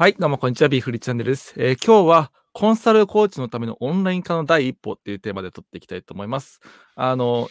[0.00, 0.70] はい、どうもこんにちは。
[0.70, 1.52] ビーフリーチャンネルです。
[1.58, 6.60] えー今日はコンサルコーチのためのオンライン化の第一歩っていうテーマで取っていきたいと思います。
[6.94, 7.50] あの、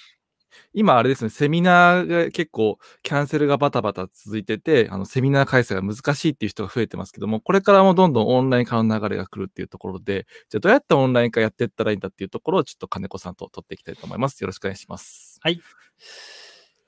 [0.73, 14.41] 今あれですね、セミナーが結構キャンセルがバタバタ続いてて、あの、セミナー開催が難しいっていう人が増えてますけども、これからもどんどんオンライン化の流れが来るっていうところで、じゃあどうやってオンライン化やっていったらいいんだっていうところをちょっと金子さんと取っていきたいと思います。
[14.41, 15.37] よろしくお願いします。
[15.43, 15.61] はい。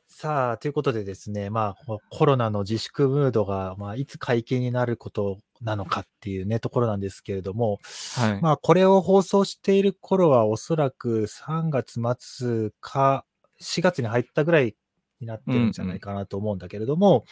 [0.08, 7.80] さあ、ということでですね、まあ、コロナの自粛ムードが、まあ、いつ解禁になることなのかっていうね、ところなんですけれども、
[8.16, 8.42] はい。
[8.42, 13.26] まあ、これを放送している頃は、おそらく3月末か、
[13.62, 14.76] 4月に入ったぐらい
[15.20, 17.26] になってるんじゃないかなと思うんだけれども、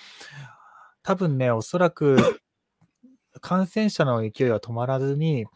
[1.01, 2.17] 多分ね、おそらく、
[3.41, 5.49] 感染者の勢いは止まらずに、うん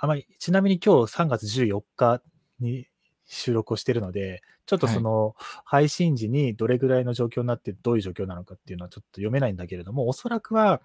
[0.00, 2.22] あまり、ちなみに今日3月14日
[2.60, 2.86] に
[3.26, 10.80] 収録をしているので、ちょっとその配信時にどれぐらいの状況になってどういう状況なのかっていうのはちょっと読めないんだけれども、おそらくは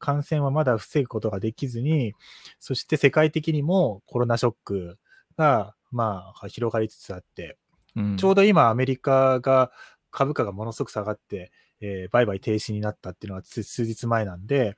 [0.00, 2.14] 感染はまだ防ぐことができずに、
[2.58, 4.98] そして世界的にもコロナショック
[5.36, 7.56] がまあ広がりつつあって、
[7.94, 8.16] うん。
[8.16, 9.70] ちょうど今アメリカが
[10.10, 14.76] 株価がものすごく下がって、えー売買停止になったっていうのがつ数日前なんで、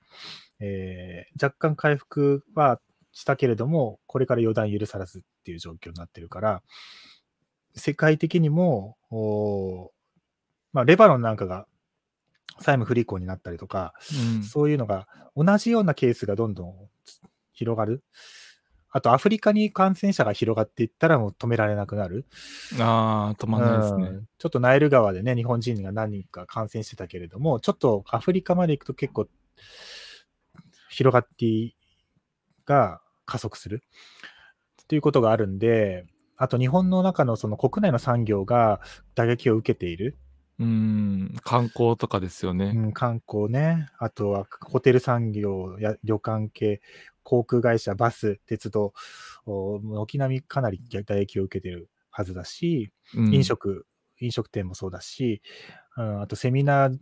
[0.61, 2.81] えー若干回復は
[3.13, 6.63] したけれども、これから予断許さらずっていう状況になってるから、
[7.75, 8.97] 世界的にも、
[10.73, 11.67] まあ、レバノンなんかが
[12.59, 13.95] 債務不履行になったりとか、
[14.37, 16.75] うんそういうのが同じようなケースがどんどん
[17.53, 18.03] 広がる。
[18.95, 22.27] あと、アフリカに感染者が広がっていったらもう止められなくなる。
[22.79, 24.05] ああ、止まんないですね。
[24.05, 29.29] うんちょっとナイル川でね、日本人が何人か感染してたけれども、ちょっとアフリカまで行くと結構
[30.91, 31.75] 広がって
[32.67, 33.83] が加速する
[34.83, 38.81] っていうことがあるんで、あと日本の中のその国内の産業が
[39.15, 40.19] 打撃を受けている。
[40.59, 42.73] うん、観光とかですよね。
[42.75, 46.81] うん、観光ね、あとはホテル産業や旅館系、
[47.23, 48.93] 航空会社、バス、鉄道、
[49.47, 53.87] お軒並みかなり打撃を受けているはずだし、うん飲食、
[54.21, 55.43] 飲食店もそうだし、
[55.97, 56.99] うん、あとセミナー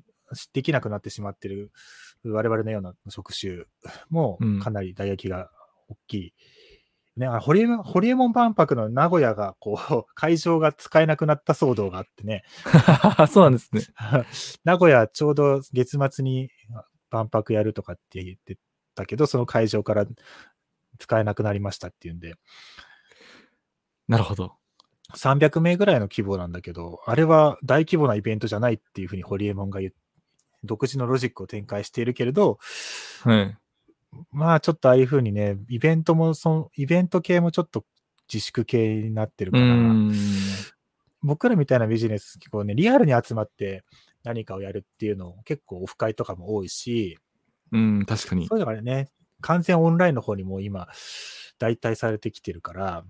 [0.53, 1.72] できなくなってしまっている
[2.25, 3.65] 我々のような職種
[4.10, 5.50] もうんかなり打撃が
[5.89, 6.34] 大きい。
[7.16, 12.44] ね、あホリエモン、ホリエモン万博の名古屋が、こう、 会場が使えなくなった騒動があってね、
[13.31, 13.82] そうなんですね。
[14.65, 16.50] 名古屋ちょうど月末に
[17.10, 18.59] 万博やるとかって言って
[18.94, 20.06] たけど、その会場から
[20.98, 22.34] 使えなくなりましたっていうんで、
[24.09, 24.54] なるほど。
[25.16, 29.94] 300名ぐらいの規模なんだけど、あれは大規模なイベントじゃないっていうふうにホリエモンが言う
[30.65, 32.59] 独自のロジックを展開しているけれど、
[33.25, 33.56] はい。
[34.32, 37.84] まあちょっとああいうふうにね、イベントもその、イベント系もちょっと
[38.32, 40.12] 自粛系になってるうから、ん。
[41.22, 43.84] 僕らみたいなビジネス、結構ね、リアルに集まって
[44.25, 47.19] 何かをやるっていうの結構オフ会とかも多いし、
[47.72, 48.56] うん、確かにそ。
[48.56, 49.10] ういうのがね、
[49.41, 50.88] 完全オンラインの方にも今、
[51.59, 53.04] 代替されてきてるから、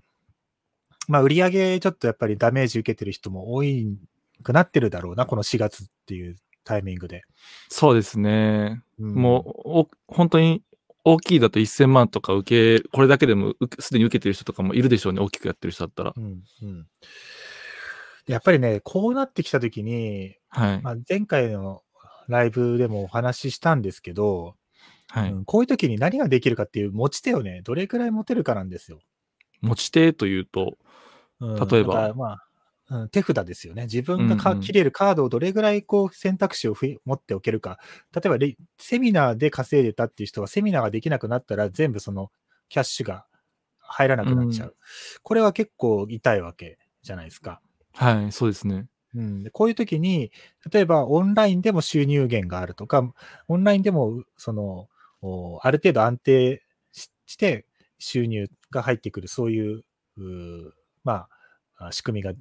[1.07, 3.97] まあ、売り上げちょっとやっぱりダメージ受けてる人も多い
[4.43, 7.23] くなってるだろうな、この4月っていうタイミングで。
[7.69, 8.81] そうですね。
[8.99, 9.43] うんもう、
[9.79, 10.63] お本当に
[11.03, 15.21] 大きいだと1000万とか受け、これだけでもすでに受けてる人とかもいるでしょうね。
[15.21, 16.13] 大きくやってる人だったら。
[16.15, 16.87] うんうん
[18.27, 20.81] やっぱりね、こうなってきたときに、はい。
[20.81, 21.81] まあ、前回の
[22.27, 24.55] ライブでもお話ししたんですけど、
[25.09, 25.31] はい。
[25.31, 28.99] うんこういう時に何ができるかっていう持ち手をね、どれくらい持てるかなんですよ。
[29.61, 30.77] 持ち手というと、
[31.39, 32.47] うん例えばまあ、
[32.91, 33.83] うん、手札ですよね。
[33.83, 36.75] 自分が切れるカードをどれぐらいこう選択肢を
[37.05, 37.79] 持っておけるか。
[38.13, 42.31] 例えばレ、セミナーで稼いでたっていう人は、セミナーができなくなったら全部その
[42.67, 43.25] キャッシュが
[43.79, 44.75] 入らなくなっちゃう。
[45.23, 47.61] これは結構痛いわけじゃないですか。
[47.93, 48.87] はい、そうですね。
[49.15, 50.33] うん、でこういう時に、
[50.69, 53.09] 例えばオンラインでも収入源があるとか、
[53.47, 54.89] オンラインでもその
[55.21, 57.65] おある程度安定しして
[57.99, 59.83] 収入が入ってくる、そういう
[61.05, 61.27] ま
[61.77, 62.33] あ、あ仕組みが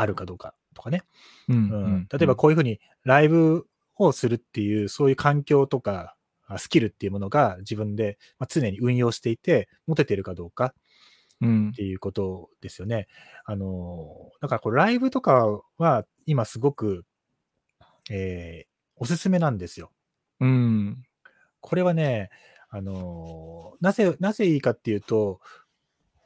[0.00, 1.02] あるかどうかとかね。
[1.48, 1.56] うん。
[1.56, 3.66] うんうん例えば、こういうふうにライブ
[3.96, 6.16] をするっていう、そういう環境とか
[6.46, 10.74] あスキルっていうものが自分で、まあ、常に運用していて、持ててるかどうか
[11.40, 11.72] うんっ。
[11.72, 13.06] ていうことですよね。
[13.44, 15.46] あの、だからこれライブとか
[15.78, 17.04] は今すごく、
[18.10, 18.70] えー
[19.02, 19.90] おすすめなんですよ。
[20.40, 21.02] うん。
[21.60, 22.28] これはね、
[22.68, 25.40] あの、なぜ、なぜいいかっていうと、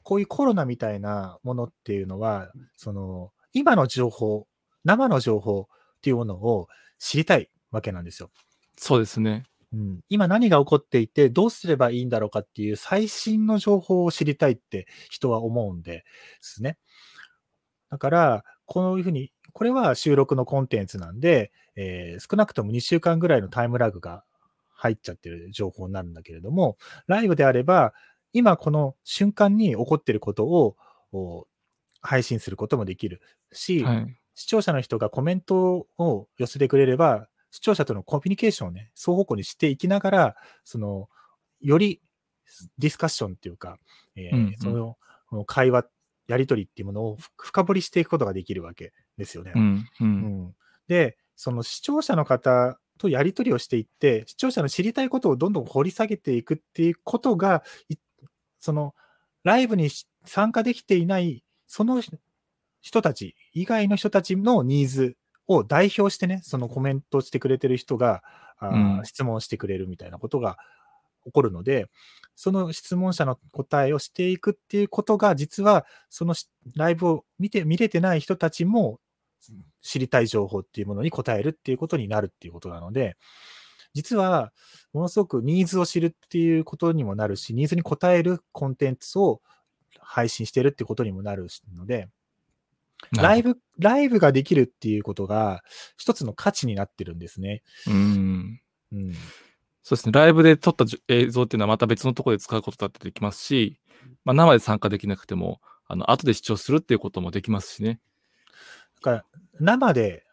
[0.03, 4.47] こういうコロナみたいなものっていうのは、その、今の情報、
[4.85, 6.69] 生の情報っていうものを
[6.99, 8.31] 知りたいわけなんですよ。
[8.77, 9.45] そうですね。
[9.73, 16.05] うん、今何が起こっていて、どうすればいいんだろうかっていう最新の情報を知りたいって人は思うんで
[16.41, 16.79] すね。
[17.91, 24.25] だから、こういうふうに、これは収録のコンテンツなんで、えー少なくとも2週間ぐらいのタイムラグが
[24.71, 27.95] 入っちゃってる情報になるんだけれども、ライブであれば、
[28.33, 30.77] 今この瞬間に起こってることを
[31.13, 31.47] お
[32.05, 33.21] 配信することもできる
[33.53, 34.17] し、はい。
[34.37, 41.09] 視聴者の人がコメントを寄せてくれれば、視聴者とのコミュニケーションをね、双方向にしていきながら、その、
[41.61, 42.03] より
[42.79, 43.79] ディスカッションっていうか、
[44.17, 44.97] えーうんうんその
[45.31, 45.87] この会話、
[46.29, 49.53] やりとりっていうものをふ深掘りしていくことができるわけですよね。
[49.55, 49.85] うん。
[50.01, 50.05] う。
[50.05, 50.09] うん
[50.49, 50.55] ん
[50.87, 57.97] で、その視聴者の方とやり取りをしていって、視聴者の知りたいことをどんどん掘り下げていくっていうことが、い
[58.61, 58.95] その
[59.43, 61.43] ライブにし参加できていない、
[61.75, 62.01] その
[62.83, 65.17] 人たち以外の人たちのニーズ
[65.49, 68.23] を代表してね、そのコメントしてくれてる人が、
[68.61, 69.05] あーうん。
[69.05, 70.57] 質問してくれるみたいなことが
[71.25, 71.87] 起こるので、
[72.37, 79.01] その質問者の答えをしていくっていうことが、実はそのしライブを見て、見れてない人たちも
[79.83, 83.17] 知りたい情報っていうものに答えるっていうことになるっていうことなので、
[83.95, 84.53] 実は
[84.93, 89.41] ものすごくニーズを知るっていうことにもなるし、ニーズに応えるコンテンツを
[90.05, 91.47] 配信してるってことにもなる
[91.77, 92.09] ので、
[93.13, 93.55] ライブ。
[93.55, 95.63] ブ、ライブができるっていうことが
[95.97, 97.63] 一つの価値になってるんですね。
[97.87, 98.61] うん。
[98.93, 99.13] うん。
[99.83, 100.13] そうですね。
[100.13, 103.79] ライブで撮ったじ映像っていうのはまた別のところで使うことだってできますし、
[104.25, 108.01] まあ、生で参加できなくても、あの、後で視聴するっていうこともできますしね。
[108.97, 109.25] だから
[109.61, 110.25] 生で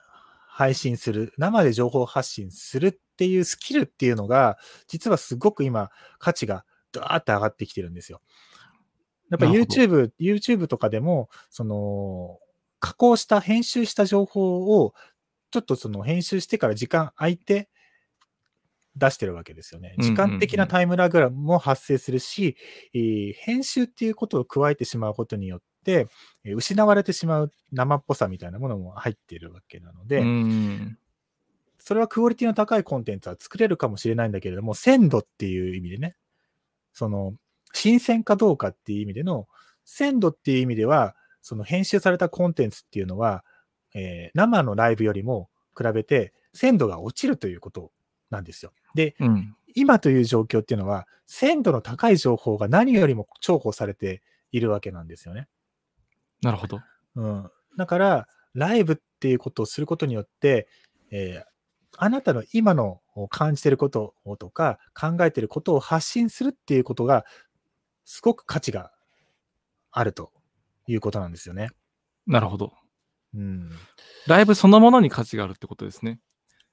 [0.48, 4.58] 配信する、生で情報発信するっていうスキルっていうのが、
[4.88, 5.90] 実はすごく今
[6.20, 8.22] 価値がドワーって上がってきてるんですよ。
[9.32, 12.38] やっぱ YouTube、YouTube とかでも、その、
[12.80, 14.94] 加工した、編集した情報を、
[15.52, 17.70] ちょっとその編集してから時間空いて
[18.96, 19.96] 出してるわけですよね。
[20.00, 22.58] 時間的なタイムラグも発生するし、
[22.94, 26.08] えー編集っていうことを加えてしまうことによって、
[26.44, 30.98] えー失われてしまう生っぽさみたいなものも入っているわけなので、うん。
[31.78, 36.16] それはクオリティの高いコンテンツは作れるかもしれないんだけれども、鮮度っていう意味でね、
[36.94, 37.34] その、
[37.74, 39.48] 新鮮かどうかっていう意味での、
[39.86, 43.44] 鮮度っていう意味では、その編集されたコンテンツっていうのは、
[43.94, 47.92] えー生のライブよりも比べて鮮度が落ちるということ
[48.30, 48.72] なんですよ。
[48.96, 49.56] で、うん。
[49.74, 54.22] 今という状況っていうのは、鮮度の高い情報が何よりも重宝されて
[54.52, 55.48] いるわけなんですよね。
[56.42, 56.82] なるほど。
[57.16, 60.68] うん、だから、ライブっていうことをすることによって、
[61.12, 61.52] えー
[61.98, 67.26] あなたの今の感じてることをとか、考えてることを発信するっていうことが、
[68.14, 68.92] すごく価値が
[69.90, 70.34] あると
[70.86, 71.70] いうことなんですよね。
[72.28, 72.74] なるほど。
[73.34, 73.70] うん、
[74.28, 76.20] ライブそのものに価値があるってことですね。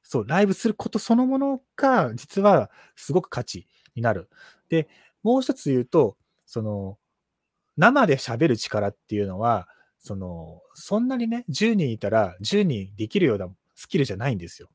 [0.02, 4.28] そう、ライブすることそのものが、実はすごく価値になる。
[4.68, 4.88] で、
[5.22, 6.98] もう一つ言うと、その、
[7.76, 9.68] 生で喋る力っていうのは、
[10.00, 14.68] その、そんなにね、10人いたら10人できるようなスキルじゃないんですよ。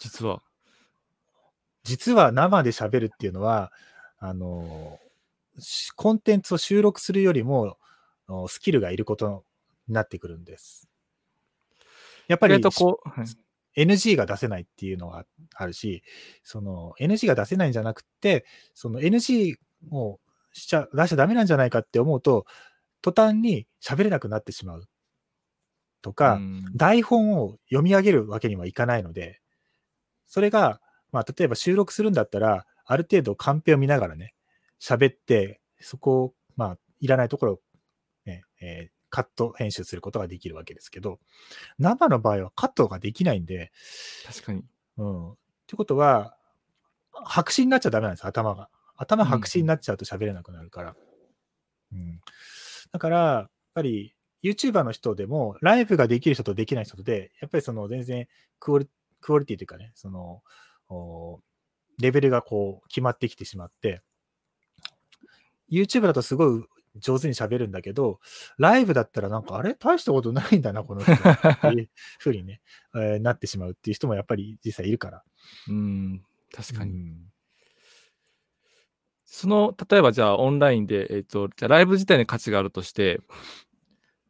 [0.00, 0.42] 実は。
[1.84, 3.70] 実は生で喋るっていうのは、
[4.18, 5.03] あの、し
[5.96, 7.76] コンテンツを収録するよりも、
[8.28, 9.44] おスキルがいること
[9.88, 10.88] になってくるんです。
[12.26, 13.26] やっぱりこう、はい
[13.76, 16.02] NG が出せないっていうのがあるし、
[16.42, 19.56] その NG が出せないんじゃなくて、その NG
[19.90, 20.20] を
[20.52, 22.46] しちゃ、出しちゃダメなんじゃないかって思うと、
[23.02, 24.88] 途端に喋れなくなってしまう。
[26.02, 29.40] とか、うん台本を読み上げるわけにはいかないので、
[30.26, 30.80] それが、
[31.12, 34.33] まあ、例えば収録するんだったら、ある程度カンペを見ながらね、
[34.84, 37.60] 喋って、そこを、まあ、いらないところを、
[38.26, 41.20] ね、えーカット編集することができるわけですけど、
[41.78, 43.70] 生の場合はカットができないんで、
[44.26, 44.64] 確かに。
[44.96, 45.30] うん。
[45.30, 45.36] っ
[45.68, 46.36] てことは、
[47.12, 48.70] 白紙になっちゃダメなんです、頭が。
[48.96, 50.96] 頭白紙になっちゃうと喋れなくなるから。
[51.92, 52.20] うん。
[52.90, 58.26] だから、やっぱり、YouTuber の人でも、ライブができる人とできない人とで、やっぱりその全然
[58.58, 58.88] クオリ、
[59.20, 60.42] クオリティというかね、その、
[60.88, 61.38] お
[62.00, 64.02] レベルがこう決まってきてしまって、
[65.70, 66.64] YouTube だとすごい
[66.96, 68.20] 上手に喋るんだけど、
[68.58, 69.74] ライブだったらなんか、あれ？
[69.74, 71.12] 大したことないんだな、この人。
[71.12, 71.16] っ
[71.60, 72.60] ていう ふうにね、
[72.94, 75.22] えーなってしまうっていう人もやっぱり実際いるから。
[75.68, 76.22] うん。
[76.52, 76.92] 確かに。
[76.92, 77.34] うん
[79.36, 83.20] その、例えばじゃあオンラインで、えっ、と、じゃあライブ自体に価値があるとして、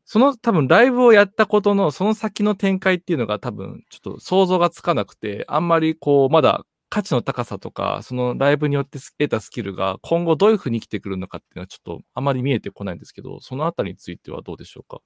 [0.06, 6.64] その多分ライブをやったことのその先の展開っていうのが多分ちょっと想像がつかなくて、あんまりこうまだ
[6.94, 15.00] 価値の高さとか、そのライブによって得たスキルが今後どういうふうに生きてくるのかっていうのはちょっとあまり見えてこないんですけど、そのあたりについてはどうでしょうか？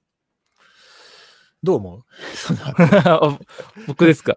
[1.61, 2.01] どう思う？
[3.87, 4.35] 僕ですか？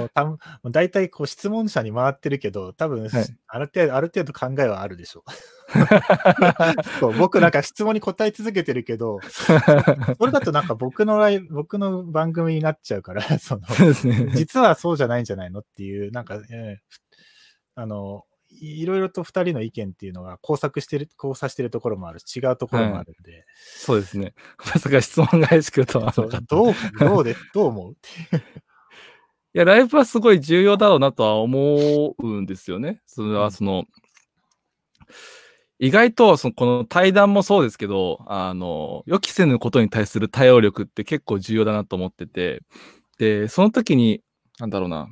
[0.70, 5.30] 大体こう質問者に回ってるけど、多分、はいある程度、ある程度考えはあるでしょう。
[7.00, 9.20] そう僕なんか質問に答え続けてるけど、
[10.18, 13.62] それだとなんか僕のライブ僕の番組になっちゃうから、その。
[14.34, 16.76] 実はそうじゃないんじゃないのっていう、なんか、えー
[17.76, 24.34] あの、いいろいろと二人の意見っていうのが交錯してる、交差してるところもあるし、違うところもあるんで、そうですね。
[24.58, 26.12] まさか質問返してくるとは。
[26.12, 27.96] どう、どうで、 どう思う？
[29.52, 33.00] いや、ライブはすごい重要だろうなとは思うんですよね。
[33.06, 33.34] それうん。
[33.34, 33.84] はその、
[35.80, 42.60] 意外とそのこの対談もそうですけど、あの、予期せぬことに対する対応力って結構重要だなと思ってて、
[43.18, 44.22] で、その時に、
[44.58, 45.08] なんだろうな、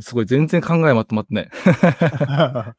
[0.00, 1.50] すごい全然考えまとまってない。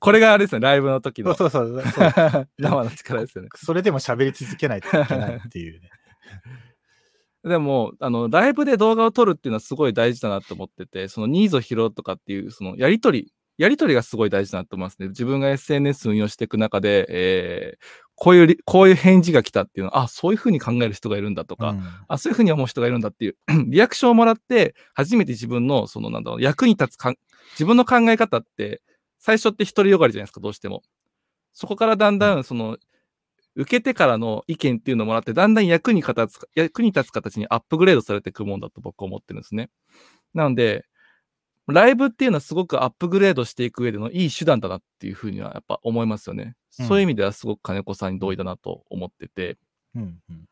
[0.00, 2.06] これがあれですね、ライブの時のそうそうそうそ
[2.40, 2.48] う。
[2.58, 3.50] 生の力ですよね。
[3.54, 5.90] それでも喋り続けないといけないっていうね。
[7.44, 15.08] でも、あの、ライブで動画を撮るっていうのはすごい大事だなと思ってて、そのニーズを拾うとかっていう、そのやりとり、やりとりがすごい大事だなと思いますね。
[15.08, 23.36] 自分が SNS 運用していく中で、えーこういうり、こういう返事が来たっていうのは、あ、そういうふうに考える人がいるんだとか、うんあ、そういうふうに思う人がいるんだっていう、
[23.70, 27.16] リアクションをもらって、初めて自分の、その、なんだろう、役に立つかん、
[27.52, 28.82] 自分の考え方って、
[29.20, 30.82] 最初って独りよがりじゃないですか、どうしても。
[31.52, 32.76] そこからだんだん、その、
[33.54, 39.70] 受けてからの意見っていうのをもらって、だんだん役に立つ、役に立つ形にアップグレードされていくもんだと僕は思ってるんですね。
[40.34, 40.86] なので、
[41.72, 46.42] ライブっていうのはすごくアップグレードしていく上でのいい手段だなっていうふうにはやっぱ思いますよね。
[46.44, 49.58] うんそういう意味ではすごく金子さんに同意だなと思ってて。
[49.96, 50.48] うんうん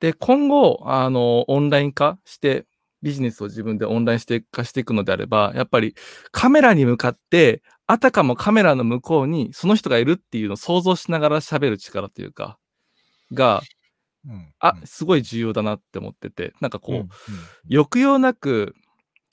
[0.00, 2.66] で、今後、あの、オンライン化して、
[3.02, 5.94] ビジネスを自分でオンラインして化していくのであれば、やっぱり
[6.32, 12.58] カメラに向かって、あたかもカメラの向こうにその人がいるっていうのを想像しながら喋る力というか、
[13.32, 13.62] が、
[14.28, 17.08] うんあ、すごい重要だなって思ってて、なんかこう、うんうん
[17.70, 18.74] 抑揚なく、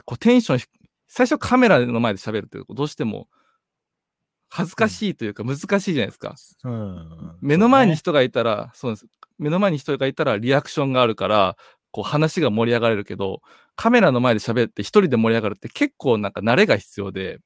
[0.08, 0.66] こうテンションひ、
[1.08, 3.28] 最初カメラの前で喋るというと、どうしても
[4.50, 6.36] 恥ずかしいというか難しいじゃないですか。
[6.64, 9.06] うん目の前に人がいたら、そうです。
[9.38, 11.58] 目の前に人がいたらリアクションがあるから、
[11.92, 13.42] こう話が盛り上がれるけど、
[13.76, 17.40] カメラの前で喋って一人で盛り上がるって結構なんか慣れが必要で、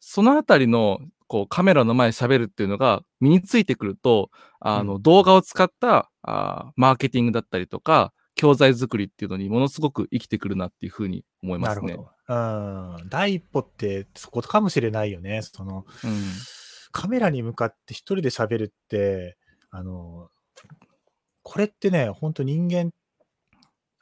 [0.00, 11.88] そのあたりのこうカメラの前で喋るっていうのが身についてくると、あの、うん動画を使ったあーマーケティングだったりとか、教材作りっていうのにものすごく生きてくるなっていうふうに思いますね。
[11.88, 13.00] なるほど。
[13.00, 13.08] うん。
[13.08, 15.42] 第一歩ってそこかもしれないよね。
[15.42, 16.12] その、うん
[16.92, 19.36] カメラに向かって一人で喋るって、
[19.70, 20.28] あの、
[21.42, 22.90] これってね、本当人間、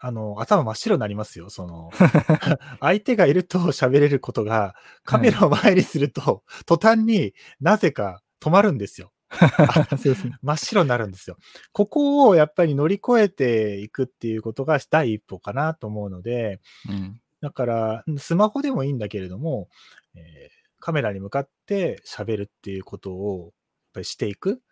[0.01, 1.51] あの、頭真っ白になりますよ。
[1.51, 1.91] その、
[2.81, 9.13] 相手がいると喋れることが、カメラを前にすると、途端になぜか止まるんですよ。
[9.91, 10.39] そうですね。
[10.43, 11.37] 真っ白になるんですよ。
[11.73, 19.69] ここをやっぱり乗り越えていくっていうことが第一歩かなと思うので、うんだから、スマホでもいいんだけれども、
[20.15, 23.53] えーカメラに向かって喋るっていうことをやっ
[23.95, 24.63] ぱりしていく。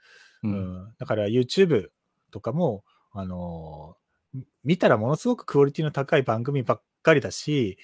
[0.45, 0.53] ううん
[0.87, 1.89] ん、だから YouTube
[2.31, 7.79] とかも、あのーみ見たらものすごくクオリティの高い番組ばっかりだし、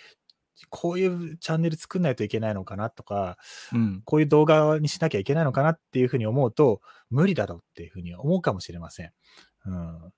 [0.70, 3.38] こういうチャンネル作んないといけないのかなとか、
[3.72, 6.80] うんこういう動画にしなきゃいけないのかなっていうふうに思うと、
[7.10, 9.12] 無理だろうっていうふうに思うかもしれません。
[9.66, 10.12] うん、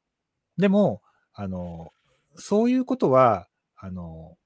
[0.59, 1.93] でも、あの、
[2.37, 4.37] そういうことは、あの、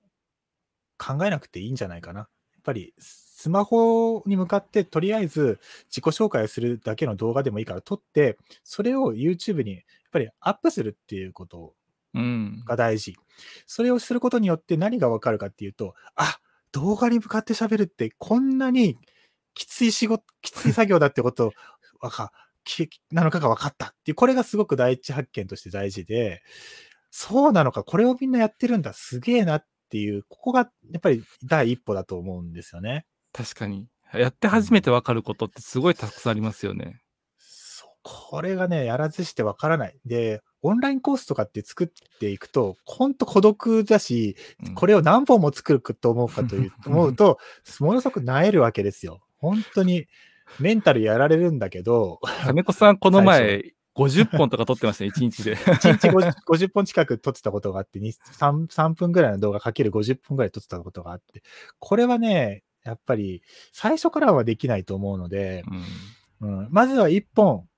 [0.99, 2.21] 考えなくていいんじゃないかな。
[2.21, 2.29] やっ
[2.63, 11.78] ぱり、スマホに向かってとりあえず自己紹介をするだけの動画でもいいから撮って、それを YouTube にやっぱりアップするっていうことうん
[12.67, 13.17] が大事。
[13.67, 16.39] それをすることによって何がわかるかっていうと、あ、
[16.73, 18.97] 動画に向かって喋るってこんなに
[19.55, 21.53] きつい仕事、きつい作業だってこと
[22.01, 22.33] わか、
[22.65, 26.43] きなのかが分かったっていう、これがすごく第一発見として大事で、
[27.11, 33.07] そうなのか、これをみんなやってるんだ、すげえなっていう、ここがやっぱり第一歩だと思うんですよね。
[33.33, 33.89] 確かに。
[34.15, 37.03] やって初めてわかることってすごいたくさんありますよね。
[37.39, 39.99] そうこれがね、やらずしてわからない。
[40.05, 44.37] で、オンラインコースとかって作っていくと、ほんと孤独だし、
[44.67, 44.75] うん。
[44.75, 47.39] これを何本も作ると思うかという、 思うと、
[47.81, 49.21] ものすごく萎えるわけですよ。
[49.39, 50.07] 本当に、
[50.59, 55.57] メンタルやられるんだけど、金子さん、この前、50本とか撮ってましたね、1日で。
[55.59, 61.43] 1日 50, 50本近く撮ってたことがあって、に 3, 3分ぐらいの動画かける50分ぐらい撮ってたことがあって、
[61.79, 65.63] これはね、やっぱり最初からはできないと思うので、
[66.41, 66.49] うん。
[66.61, 67.69] うん、まずは1本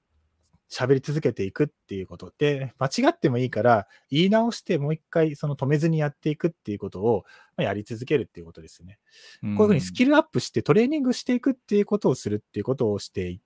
[0.70, 7.24] 喋り続けていくっていうことで、間違ってもいいから言い直してもう一回その止めずにやっていくっていうことを
[7.56, 8.98] まあやり続けるっていうことですね。
[9.42, 13.40] こういうふうにスキルアップしてトレーニングしていくっていうことをするっていうことをしてい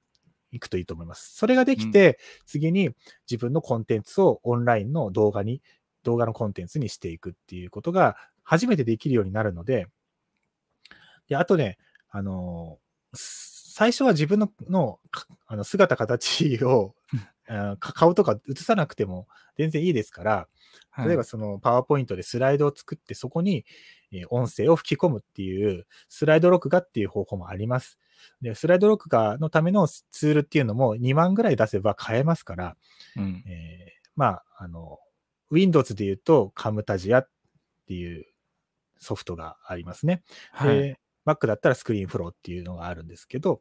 [0.52, 1.34] いくといいと思います。
[1.34, 2.90] それができて、次に
[3.28, 5.60] 自分のコンテンツをオンラインの動画に、
[6.04, 9.88] 動画のコンテンツにしていくっていうことが初めてできるようになるので、
[11.28, 11.78] で、あとね、
[12.10, 12.78] あの
[13.12, 16.94] 最初は自分ののかあの姿形を
[17.78, 20.30] 顔とか映さなくても全然いいですから、
[20.90, 23.64] はい例えばそのパワーポイントでスライドを作ってそこに
[24.12, 27.98] えー音声を吹き込むっていうスライド録画っていう方法もあります。
[28.40, 32.76] で、スライド録画のためのツールっていうのも2万ぐらい出せば買えますから、
[33.16, 34.98] うんえーまあ、あの、
[35.50, 37.28] Windows で言うとカムタジアっ
[37.86, 38.26] ていう
[38.98, 40.22] ソフトがありますね。
[40.52, 40.78] はい。
[40.78, 43.60] で、Mac だったらスクリーンフローっていうのがあるんですけど、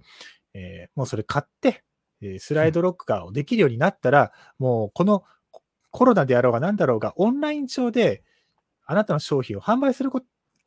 [0.54, 1.84] えーもうそれ買って、
[2.24, 5.62] えースライド録画をできるようになったら、もうこのコ
[5.92, 8.24] コロナであろうが何だろうが、オンライン上で
[8.86, 10.22] あなたの商品を販売するこ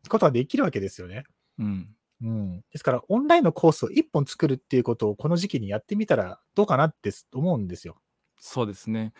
[0.08, 1.24] ことができるわけですよね。
[1.58, 1.88] うん。
[2.22, 2.60] うん。
[2.72, 7.96] ですから、オンラインのコースを1本作るっていうことをこの時期にやってみたらどうかなって思うんですよ。
[8.38, 9.12] そうですね。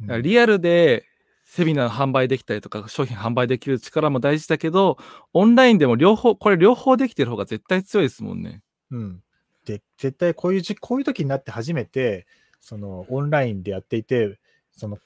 [0.00, 1.06] うんリアルで
[1.46, 4.98] セミナー販売できたりとか、商品販売できる力も大事だけど、
[5.32, 8.62] オンラインでも両方、これ両方できてる方が絶対強いですもんね。
[8.90, 9.22] うん。
[9.66, 12.26] で、絶対こういうじ、こういう時になって初めて、
[12.60, 14.38] その、オンラインでやっていて、
[14.72, 14.98] その、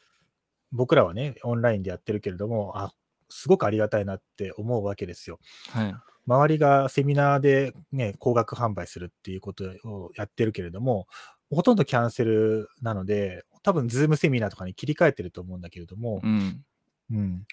[0.71, 2.93] 僕らはね、オンラインでやってるけれども、あ、
[3.29, 5.41] すごくありがたいなって思うわけですよ。
[5.71, 5.95] はい。
[6.27, 11.09] 周りがセミナーでね、高額販売するっていうことをやってるけれども、
[11.51, 16.65] ほとんどキャンセルなので、多分、ズームセミナーとかに切り替えてると思うんだけれどもう、ん。
[17.11, 17.47] うん。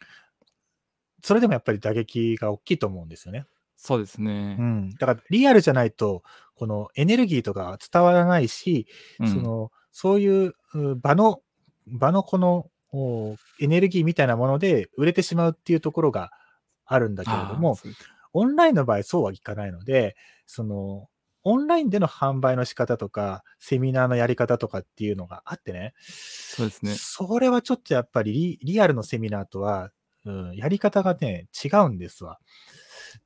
[1.24, 3.46] それでもやっぱり打撃が大きいと思うんですよね。
[3.78, 4.62] そうですねう。
[4.62, 4.90] ん。
[4.96, 6.24] だから、リアルじゃないと、
[6.56, 8.88] このエネルギーとか伝わらないし、
[9.20, 11.42] うんその、そういうう場の、
[11.88, 16.32] 場のこのおエネルギーみたいなもので売れてしまうっていうところが
[16.86, 17.78] あるんだけれども、
[18.34, 20.16] オンラインの場合そうはいかないので、
[20.46, 21.08] その、
[21.44, 26.94] オンラインでの販売の仕方とか、セミナーのやり方とかっていうのがあってね、そうですね。
[26.96, 29.92] それはちょっとやっぱりリリアルのセミナーとは、
[30.26, 32.40] うん、やり方がね、違うんですわ。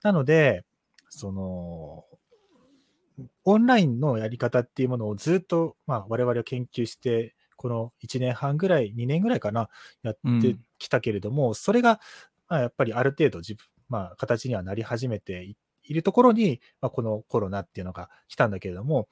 [0.01, 0.63] なので、
[1.09, 2.05] その、
[3.43, 9.69] オンラインのやり方っていうものをずっと、まあ、我々は研究して、この1年半ぐらい、2年ぐらいかな、
[10.03, 11.99] やってきたけれども、それが、
[12.47, 19.07] まあ、やっぱりある程度自分、まあ、形にはなり始めているところに、まあ、このコロナっていうのが来たんだけれども、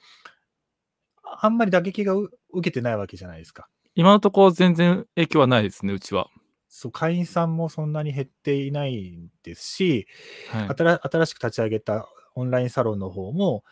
[1.24, 3.68] あんまり打撃が受けてないわけじゃないですか。
[3.96, 6.30] 今のところ全然影響はないですね、うちは。
[6.70, 10.08] そう、会員さんもそんなに減っていないんですし、
[10.52, 10.68] はい。
[10.78, 13.64] 新新しく立ち上げたオンラインサロンの方も、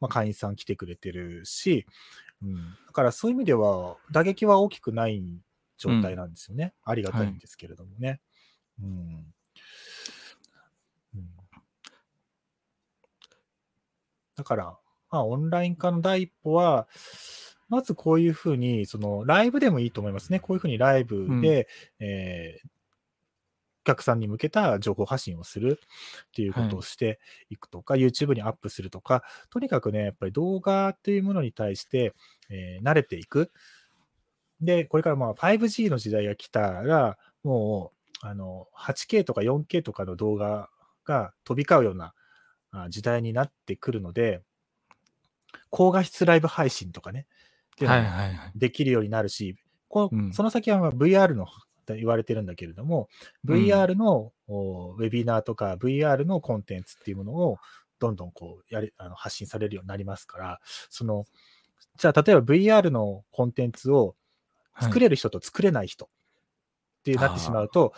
[0.00, 1.86] まあ、会員さん来てくれてるし、
[2.42, 2.56] うん、
[2.86, 5.42] だからそういう意味では打撃は大きくない
[5.76, 6.72] 状態なんですよね。
[6.84, 8.20] ありがたいんですけれどもね。
[8.80, 9.34] うんうん
[14.38, 14.78] だから、
[15.10, 16.86] まあ、オンライン化の第一歩は、
[17.68, 20.40] まずこういうふうに、そのライブでもいいと思いますね。
[20.40, 21.68] こういうふうにライブで、
[22.00, 22.68] えー
[23.84, 25.80] お客さんに向けた情報発信をする
[26.26, 32.12] っていうことをしていくとか、YouTube にアップするとか、とにかくね、やっぱり動画っていうものに対して、
[32.50, 33.50] えー慣れていく。
[34.60, 40.68] で、これからまあ 5G の時代が来たら、もう、あの、8K とか 4K とかの動画
[41.04, 42.12] が飛び交うような
[42.70, 44.42] あ時代になってくるので、
[45.70, 47.26] 高画質ライブ配信とかね、
[47.78, 48.52] っていうのもはいはいはい。
[48.56, 49.56] できるようになるし、
[49.88, 51.46] こうんその先はまあ VR の
[51.86, 53.08] と言われてるんだけれども、
[53.46, 57.58] うん VR の、おウェビナーとか VR のコンテンツっていうものを
[57.98, 60.60] どんどんこうやりあの発信されるようになりますから、
[60.90, 61.24] その
[61.96, 64.16] じゃあ例えば VR のコンテンツを
[64.80, 66.08] 作れる人と作れない人っ
[67.04, 67.92] てなってしまうと、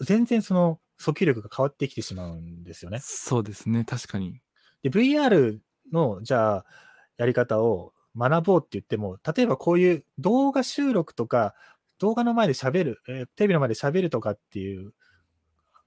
[0.00, 3.00] 全然その訴求力が変わってきてしまうんですよね。
[3.00, 4.40] そうですね、確かに。
[4.82, 5.58] で、VR
[5.92, 6.66] の、じゃあ、
[7.18, 11.54] やり方を学ぼうって言っても、例えばこういう動画収録とか、
[11.98, 14.92] 動画の前で喋る、えーテレビの前で喋るとかっていう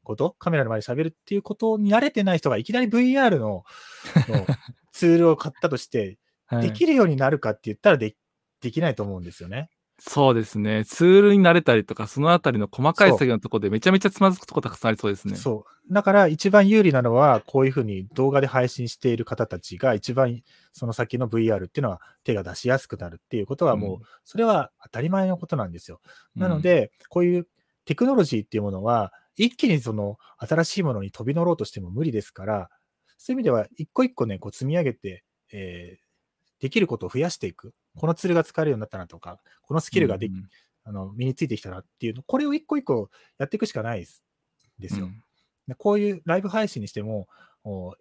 [0.04, 3.63] こと、カメラの前で喋るっていうことに慣れてない人がいきなり VR の
[4.28, 4.46] の
[4.92, 8.15] ツールを買ったとして、はいできるようになるかって言ったらで
[8.60, 9.70] できないと思うんですよね。
[10.00, 10.86] そうですね。
[10.86, 15.36] ツールになれたりとか、そのあたりの細かい作業のところでめちゃめちゃつまずくとこたくさんありそうですね。
[15.36, 15.94] そう。
[15.94, 26.00] だから一番有利なのは、こういうふうに動画で配信している方たちが一番その先の VR っていうのは手が出しやすくなるっていうことはもう、うんそれは当たり前のことなんですよ。
[26.36, 27.48] うんなの、で、こういう
[27.86, 32.70] テクノロジーっていうものは、一気にその新しいものに飛び乗ろうとしても無理ですから、
[33.18, 36.10] そういう意味では一個一個ね、こう積み上げて、えー
[36.60, 37.74] できることを増やしていく。
[37.95, 40.49] このツールが使えるようになったなとか、このスキルができ、うん
[40.86, 44.23] あの身についてきたなっていうの、これを一個一個やっていくしかないです
[44.80, 45.06] ですよ。
[45.06, 45.23] うん
[45.67, 47.28] でこういうライブ配信にしても、
[47.63, 47.93] お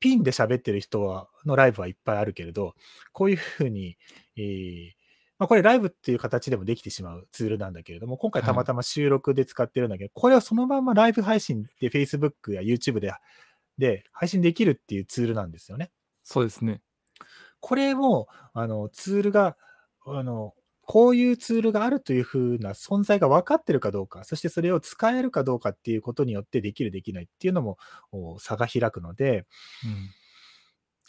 [0.00, 2.74] ピンで喋ってる人はのライブはいっぱいあるけれど、
[3.12, 3.96] こういうふうに、
[4.36, 4.90] えー
[5.38, 13.12] まあ、これライブっていう形でもできてしまうツールなんだけれども、今回たまたま収録で使ってるんだけど、これはそのままライブ配信で Facebook や YouTube で
[13.78, 15.90] で配信できるっていうツールなんですよね。
[16.22, 16.82] そうですね。
[17.64, 19.56] これも、あの、ツールが、
[20.04, 27.78] あの、こういうツールがあるというふうな存在が分かってるかどうか、そしてそれを使えるかどうかっていうことによってできる、できないっていうのも
[28.12, 29.46] お差が開くので、
[29.82, 30.10] うん。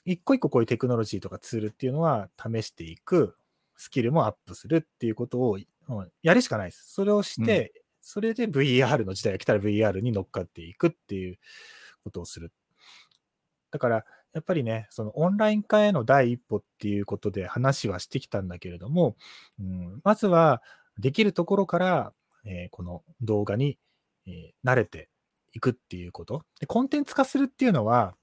[0.05, 3.35] 一個一個こういうテクノロジーとかツールっていうのは試していく、
[3.75, 6.93] スキルもアップするっていうことをうんやるしかないです。
[6.93, 11.37] それをして、それで VR の時代が来たら VR に乗っかっていくっていう
[12.05, 12.53] ことをする。
[13.71, 14.05] だから、
[14.35, 19.15] やっぱりね、そのオンライン化への第一歩っていうことで話はしてきたんだけれども、
[19.61, 20.61] うん、まずは
[20.99, 23.79] できるところから、えーこの動画に、
[24.27, 25.09] えー慣れて
[25.53, 26.43] いくっていうこと。
[26.59, 28.13] で、コンテンツ化するっていうのは、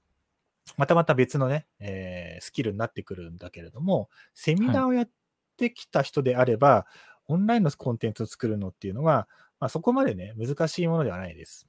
[0.77, 5.09] またまた別のね、えースキルになってくるんだけれども、セミナーをやっ
[5.57, 6.85] てきた人であれば、
[7.27, 9.27] オンラインのコンテンツを作るのっていうのは、
[9.59, 11.67] まあ、そこまでね、難しいものではないです。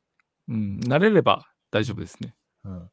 [0.48, 0.80] うん。
[0.80, 2.34] 慣れれば大丈夫ですね。
[2.64, 2.90] うん。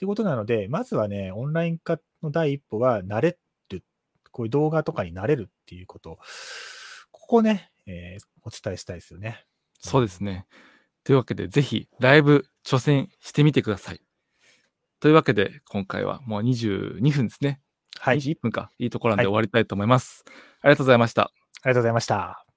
[0.00, 3.36] ということなので、まずはね、オンライン化の第一歩は、慣れ
[3.68, 3.84] る。
[4.32, 6.18] こういう動画とかに慣れるっていうこと。
[7.10, 9.44] ここね、えーお伝えしたいですよね。
[9.78, 10.46] そうですね。
[11.04, 14.00] というわけで、ぜひライブ挑戦してみてください。
[15.00, 17.60] というわけで、今回はもう22分ですね。
[17.98, 18.16] はい。
[18.16, 18.70] 21分か。
[18.78, 20.24] いいところなんではい終わりたいと思います。
[20.62, 21.24] ありがとうございました。
[21.24, 21.32] あ
[21.66, 22.49] りがとうございました。